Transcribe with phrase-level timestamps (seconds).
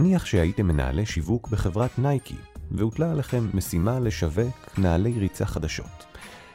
[0.00, 2.36] נניח שהייתם מנהלי שיווק בחברת נייקי,
[2.70, 6.06] והוטלה עליכם משימה לשווק נעלי ריצה חדשות.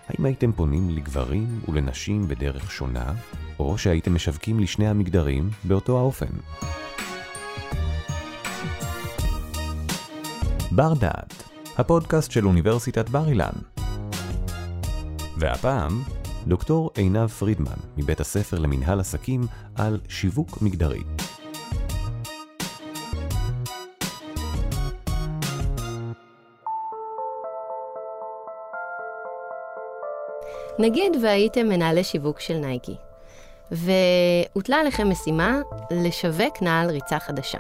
[0.08, 3.14] האם הייתם פונים לגברים ולנשים בדרך שונה,
[3.60, 6.32] או שהייתם משווקים לשני המגדרים באותו האופן?
[10.72, 11.44] בר דעת,
[11.78, 13.54] הפודקאסט של אוניברסיטת בר אילן.
[15.38, 16.02] והפעם,
[16.48, 19.42] דוקטור עינב פרידמן, מבית הספר למינהל עסקים,
[19.76, 21.04] על שיווק מגדרי.
[30.80, 32.96] נגיד והייתם מנהלי שיווק של נייקי,
[33.72, 35.60] והוטלה עליכם משימה
[35.92, 37.60] לשווק נעל ריצה חדשה.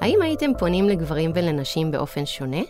[0.00, 2.62] האם הייתם פונים לגברים ולנשים באופן שונה?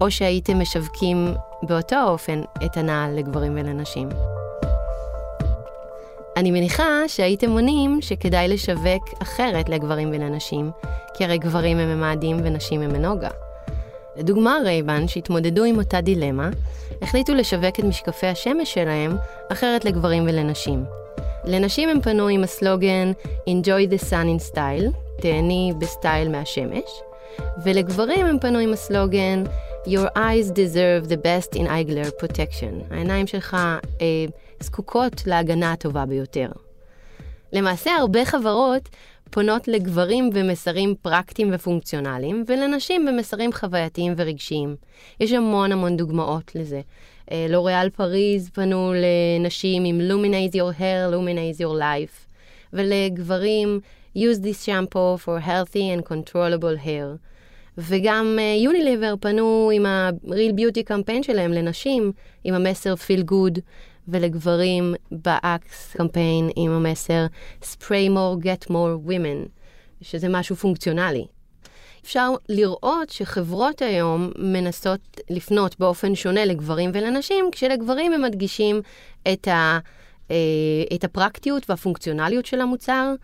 [0.00, 4.08] או שהייתם משווקים באותו האופן את הנעל לגברים ולנשים?
[6.36, 10.70] אני מניחה שהייתם עונים שכדאי לשווק אחרת לגברים ולנשים,
[11.14, 13.30] כי הרי גברים הם ממאדים ונשים הם מנוגה.
[14.18, 16.50] לדוגמה, Ray-Ban, שהתמודדו עם אותה דילמה,
[17.02, 19.16] החליטו לשווק את משקפי השמש שלהם
[19.52, 20.84] אחרת לגברים ולנשים.
[21.44, 23.12] לנשים הם פנו עם הסלוגן
[23.48, 27.02] Enjoy the sun in style, תהני בסטייל מהשמש,
[27.64, 29.44] ולגברים הם פנו עם הסלוגן
[29.86, 32.94] Your eyes deserve the best in eye glare protection.
[32.94, 33.56] העיניים שלך
[34.00, 34.06] אה,
[34.60, 36.48] זקוקות להגנה הטובה ביותר.
[37.52, 38.88] למעשה, הרבה חברות
[39.30, 44.76] פונות לגברים במסרים פרקטיים ופונקציונליים, ולנשים במסרים חווייתיים ורגשיים.
[45.20, 46.80] יש המון המון דוגמאות לזה.
[47.48, 52.28] לוריאל פריז פנו לנשים עם Luminize your hair, Luminize your life,
[52.72, 53.80] ולגברים
[54.16, 57.28] use this shampoo for healthy and controllable hair.
[57.78, 62.12] וגם יוניליבר uh, פנו עם ה-real beauty campaign שלהם לנשים,
[62.44, 63.60] עם המסר feel good,
[64.08, 67.26] ולגברים באקס קמפיין עם המסר
[67.62, 69.48] spray more, get more women,
[70.02, 71.26] שזה משהו פונקציונלי.
[72.04, 78.80] אפשר לראות שחברות היום מנסות לפנות באופן שונה לגברים ולנשים, כשלגברים הם מדגישים
[79.32, 79.78] את, ה,
[80.30, 80.36] אה,
[80.94, 83.14] את הפרקטיות והפונקציונליות של המוצר,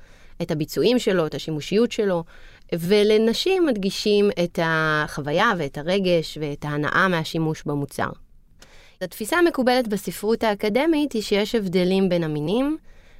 [0.42, 2.24] את הביצועים שלו, את השימושיות שלו,
[2.72, 8.10] ולנשים מדגישים את החוויה ואת הרגש ואת ההנאה מהשימוש במוצר.
[9.04, 12.76] התפיסה המקובלת בספרות האקדמית היא שיש הבדלים בין המינים.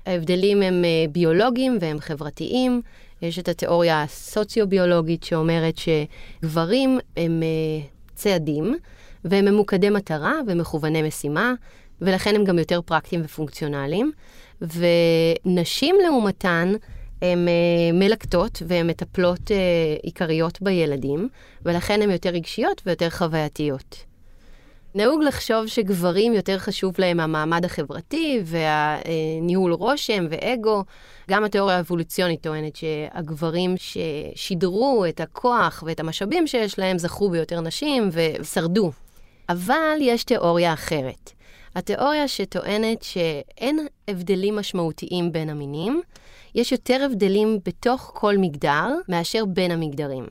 [0.07, 2.83] ההבדלים הם אה, ביולוגיים והם חברתיים.
[3.23, 8.77] יש את התיאוריה הסוציו-ביולוגית שאומרת שגברים הם אה, צעדים,
[9.25, 11.55] והם ממוקדי מטרה ומכווני משימה,
[12.01, 14.13] ולכן הם גם יותר פרקטיים ופונקציונליים.
[14.61, 16.73] ונשים לעומתן,
[17.23, 19.51] הן אה, מלקטות והן מטפלות
[20.03, 21.29] עיקריות בילדים,
[21.63, 24.14] ולכן הן יותר רגשיות ויותר חווייתיות.
[24.97, 30.85] נהוג לחשוב שגברים יותר חשוב להם המעמד החברתי והניהול רושם ואגו.
[31.31, 38.11] גם התיאוריה האבולוציונית טוענת שהגברים ששידרו את הכוח ואת המשאבים שיש להם זכו ביותר נשים
[38.13, 38.91] ושרדו.
[39.49, 41.31] אבל יש תיאוריה אחרת.
[41.75, 46.01] התיאוריה שטוענת שאין הבדלים משמעותיים בין המינים,
[46.55, 50.27] יש יותר הבדלים בתוך כל מגדר מאשר בין המגדרים.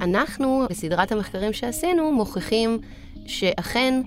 [0.00, 2.78] אנחנו, בסדרת המחקרים שעשינו, מוכיחים
[3.30, 4.00] שאכן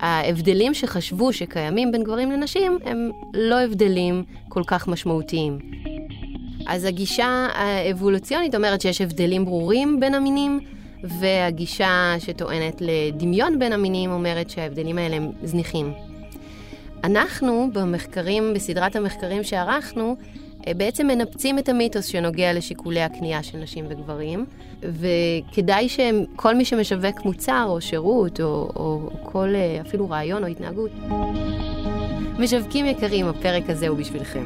[0.00, 5.58] ההבדלים שחשבו שקיימים בין גברים לנשים הם לא הבדלים כל כך משמעותיים.
[6.66, 10.60] אז הגישה האבולוציונית אומרת שיש הבדלים ברורים בין המינים,
[11.20, 15.92] והגישה שטוענת לדמיון בין המינים אומרת שההבדלים האלה הם זניחים.
[17.04, 20.16] אנחנו, במחקרים, בסדרת המחקרים שערכנו,
[20.76, 24.46] בעצם מנפצים את המיתוס שנוגע לשיקולי הקנייה של נשים וגברים,
[24.80, 30.48] וכדאי שכל מי שמשווק מוצר או שירות או, או, או כל אה, אפילו רעיון או
[30.48, 30.90] התנהגות,
[32.38, 34.44] משווקים יקרים, הפרק הזה הוא בשבילכם.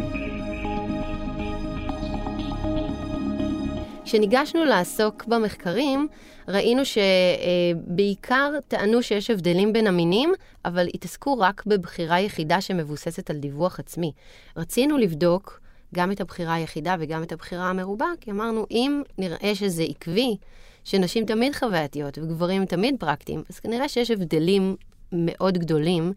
[4.05, 6.09] כשניגשנו לעסוק במחקרים,
[6.49, 10.33] ראינו שבעיקר טענו שיש הבדלים בין המינים,
[10.65, 14.13] אבל התעסקו רק בבחירה יחידה שמבוססת על דיווח עצמי.
[14.57, 15.61] רצינו לבדוק
[15.95, 20.37] גם את הבחירה היחידה וגם את הבחירה המרובה, כי אמרנו, אם נראה שזה עקבי,
[20.85, 24.77] שנשים תמיד חווייתיות וגברים תמיד פרקטיים, אז כנראה שיש הבדלים
[25.13, 26.13] מאוד גדולים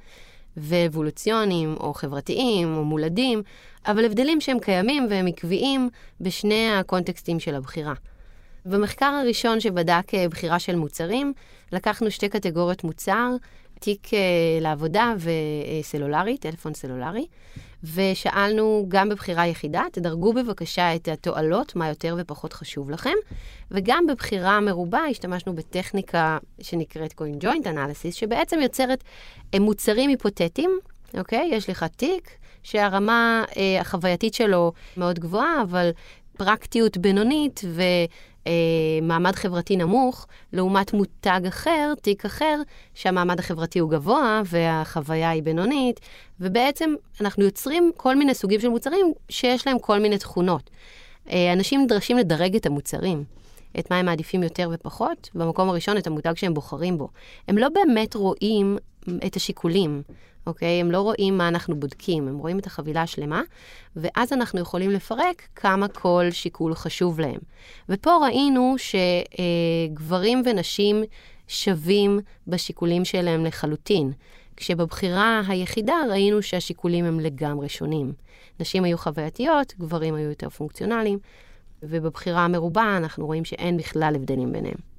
[0.57, 3.41] ואבולוציוניים או חברתיים או מולדים,
[3.88, 5.89] אבל הבדלים שהם קיימים והם עקביים
[6.21, 7.94] בשני הקונטקסטים של הבחירה.
[8.65, 11.33] במחקר הראשון שבדק אה, בחירה של מוצרים,
[11.71, 13.29] לקחנו שתי קטגוריות מוצר,
[13.81, 14.13] תיק uh,
[14.62, 17.25] לעבודה וסלולרי, טלפון סלולרי,
[17.83, 23.13] ושאלנו גם בבחירה יחידה, תדרגו בבקשה את התועלות, מה יותר ופחות חשוב לכם,
[23.72, 29.04] וגם בבחירה מרובה השתמשנו בטכניקה שנקראת coin joint analysis, שבעצם יוצרת
[29.54, 30.80] אה, מוצרים היפותטיים,
[31.18, 31.50] אוקיי?
[31.51, 32.30] יש לך תיק
[32.63, 35.89] שהרמה אה, החווייתית שלו מאוד גבוהה, אבל
[36.38, 37.62] פרקטיות בינונית
[38.47, 42.61] ומעמד חברתי נמוך, לעומת מותג אחר, תיק אחר,
[42.93, 45.99] שהמעמד החברתי הוא גבוה והחוויה היא בינונית,
[46.39, 50.69] ובעצם אנחנו יוצרים כל מיני סוגים של מוצרים שיש להם כל מיני תכונות.
[51.31, 53.23] אה, אנשים נדרשים לדרג את המוצרים.
[53.79, 57.09] את מה הם מעדיפים יותר ופחות, במקום הראשון את המותג שהם בוחרים בו.
[57.47, 58.77] הם לא באמת רואים
[59.25, 60.01] את השיקולים,
[60.47, 60.81] אוקיי?
[60.81, 63.41] הם לא רואים מה אנחנו בודקים, הם רואים את החבילה השלמה,
[63.95, 67.39] ואז אנחנו יכולים לפרק כמה כל שיקול חשוב להם.
[67.89, 71.03] ופה ראינו שגברים ונשים
[71.47, 74.11] שווים בשיקולים שלהם לחלוטין.
[74.55, 78.13] כשבבחירה היחידה ראינו שהשיקולים הם לגמרי שונים.
[78.59, 81.19] נשים היו חווייתיות, גברים היו יותר פונקציונליים,
[81.83, 84.90] ובבחירה המרובה אנחנו רואים שאין בכלל הבדלים ביניהם.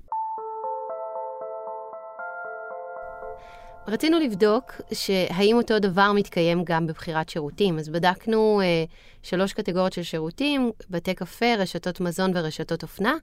[3.88, 7.78] רצינו לבדוק שהאם אותו דבר מתקיים גם בבחירת שירותים.
[7.78, 8.84] אז בדקנו אה,
[9.22, 13.14] שלוש קטגוריות של שירותים, בתי קפה, רשתות מזון ורשתות אופנה,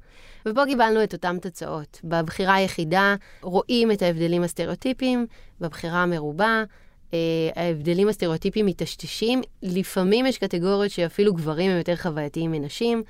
[0.45, 2.01] ופה קיבלנו את אותן תוצאות.
[2.03, 5.27] בבחירה היחידה רואים את ההבדלים הסטריאוטיפיים,
[5.61, 6.63] בבחירה המרובה
[7.13, 7.17] אה,
[7.55, 9.41] ההבדלים הסטריאוטיפיים מטשטשים.
[9.63, 13.03] לפעמים יש קטגוריות שאפילו גברים הם יותר חווייתיים מנשים.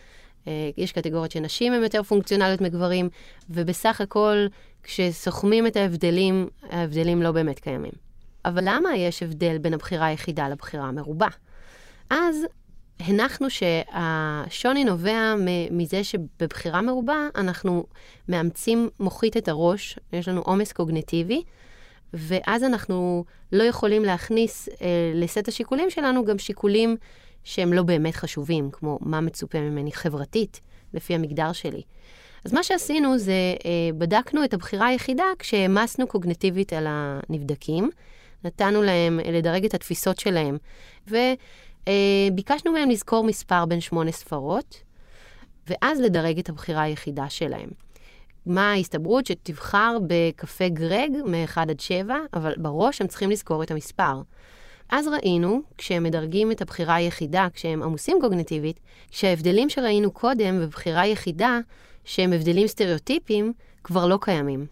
[0.48, 3.10] אה, יש קטגוריות שנשים הן יותר פונקציונליות מגברים,
[3.50, 4.48] ובסך הכל,
[4.84, 7.92] כשסוכמים את ההבדלים, ההבדלים לא באמת קיימים.
[8.46, 11.28] אבל למה יש הבדל בין הבחירה היחידה לבחירה המרובה?
[12.10, 12.46] אז
[13.00, 15.36] הנחנו שהשוני נובע
[15.72, 17.86] מזה שבבחירה מרובה אנחנו
[18.30, 21.44] מאמצים מוחית את הראש, יש לנו עומס קוגנטיבי,
[22.14, 26.98] ואז אנחנו לא יכולים להכניס אה, לסט השיקולים שלנו גם שיקולים
[27.44, 30.62] שהם לא באמת חשובים, כמו מה מצופה ממני חברתית,
[30.94, 31.82] לפי המגדר שלי.
[32.46, 37.90] אז מה שעשינו זה, אה, בדקנו את הבחירה היחידה כשהעמסנו קוגנטיבית על הנבדקים,
[38.44, 40.58] נתנו להם אה, לדרג את התפיסות שלהם,
[41.08, 44.82] וביקשנו מהם לזכור מספר בין שמונה ספרות,
[45.68, 47.70] ואז לדרג את הבחירה היחידה שלהם.
[48.46, 54.22] מה ההסתברות שתבחר בקפה גרג מ-1 עד 7, אבל בראש הם צריכים לזכור את המספר.
[54.90, 58.80] אז ראינו, כשהם מדרגים את הבחירה היחידה, כשהם עמוסים קוגנטיבית,
[59.12, 61.60] שההבדלים שראינו קודם בבחירה יחידה,
[62.10, 63.54] שהם הבדלים סטריאוטיפיים,
[63.84, 64.66] כבר לא קיימים.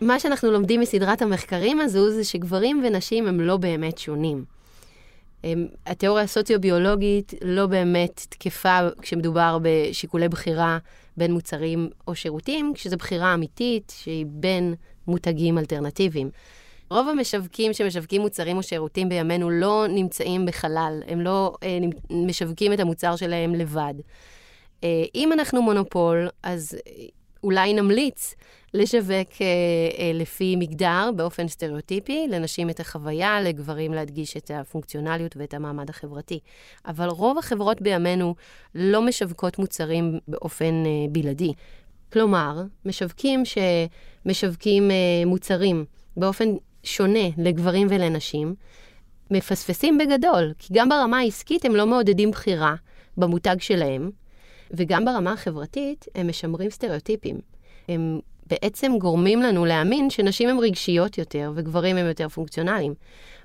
[0.00, 4.44] מה שאנחנו לומדים מסדרת המחקרים הזו, זה שגברים ונשים הם לא באמת שונים.
[5.86, 10.78] התיאוריה הסוציו-ביולוגית לא באמת תקפה כשמדובר בשיקולי בחירה
[11.16, 14.74] בין מוצרים או שירותים, כשזו בחירה אמיתית שהיא בין
[15.06, 16.30] מותגים אלטרנטיביים.
[16.90, 21.78] רוב המשווקים שמשווקים מוצרים או שירותים בימינו לא נמצאים בחלל, הם לא אה,
[22.10, 23.94] משווקים את המוצר שלהם לבד.
[24.84, 26.78] אה, אם אנחנו מונופול, אז
[27.44, 28.34] אולי נמליץ
[28.74, 29.46] לשווק אה,
[29.98, 36.38] אה, לפי מגדר באופן סטריאוטיפי, לנשים את החוויה, לגברים להדגיש את הפונקציונליות ואת המעמד החברתי.
[36.86, 38.34] אבל רוב החברות בימינו
[38.74, 41.52] לא משווקות מוצרים באופן אה, בלעדי.
[42.12, 44.96] כלומר, משווקים שמשווקים אה,
[45.26, 45.84] מוצרים
[46.16, 46.48] באופן
[46.82, 48.54] שונה לגברים ולנשים,
[49.30, 52.74] מפספסים בגדול, כי גם ברמה העסקית הם לא מעודדים בחירה
[53.16, 54.10] במותג שלהם,
[54.72, 57.40] וגם ברמה החברתית הם משמרים סטריאוטיפים.
[57.88, 62.94] הם בעצם גורמים לנו להאמין שנשים הן רגשיות יותר וגברים הם יותר פונקציונליים.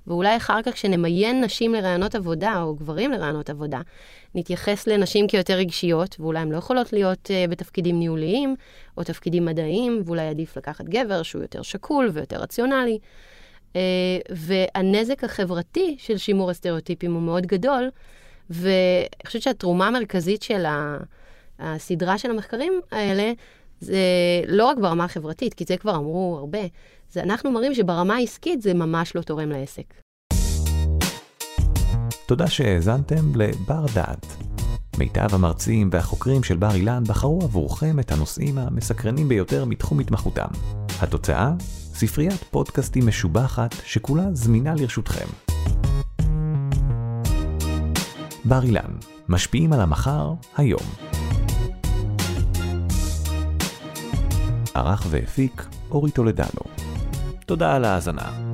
[0.08, 3.82] ואולי אחר כך כשנמיין נשים לרעיונות עבודה, או גברים לרעיונות עבודה,
[4.36, 8.56] נתייחס לנשים כיותר רגשיות, ואולי הן לא יכולות להיות uh, בתפקידים ניהוליים,
[8.98, 13.00] או תפקידים מדעיים, ואולי עדיף לקחת גבר שהוא יותר שקול ויותר רציונלי.
[13.74, 13.78] Uh,
[14.30, 17.90] והנזק החברתי של שימור הסטריאוטיפים הוא מאוד גדול,
[18.50, 20.66] ואני חושבת שהתרומה המרכזית של
[21.60, 23.32] הסדרה של המחקרים האלה,
[23.80, 23.98] זה
[24.48, 26.60] לא רק ברמה החברתית, כי זה כבר אמרו הרבה,
[27.12, 29.94] זה אנחנו מראים שברמה העסקית זה ממש לא תורם לעסק.
[32.26, 34.26] תודה שהאזנתם לבר דעת.
[34.98, 40.48] מיטב המרצים והחוקרים של בר אילן בחרו עבורכם את הנושאים המסקרנים ביותר מתחום התמחותם.
[41.02, 41.52] התוצאה?
[41.94, 45.47] ספריית פודקאסטים משובחת שכולה זמינה לרשותכם.
[48.48, 48.92] בר אילן,
[49.30, 50.82] משפיעים על המחר, היום.
[54.74, 56.62] ערך והפיק אורי טולדנו.
[57.46, 58.47] תודה על ההאזנה.